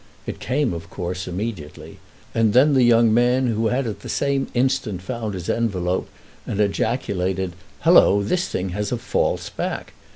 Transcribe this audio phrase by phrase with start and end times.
[0.25, 1.99] It came of course immediately,
[2.33, 6.09] and then the young man, who had at the same instant found his envelope
[6.47, 9.93] and ejaculated "Hallo, this thing has a false back!"